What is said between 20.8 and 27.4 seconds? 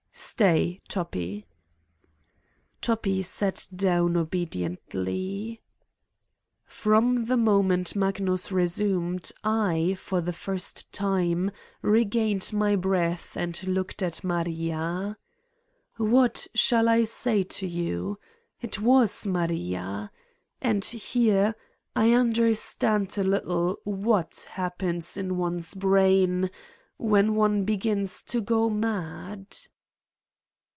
here I understood a little what happens in one's brain when